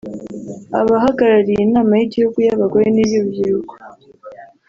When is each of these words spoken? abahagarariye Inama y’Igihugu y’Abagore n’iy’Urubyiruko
abahagarariye 0.79 1.61
Inama 1.67 1.91
y’Igihugu 1.99 2.37
y’Abagore 2.47 2.87
n’iy’Urubyiruko 2.91 3.73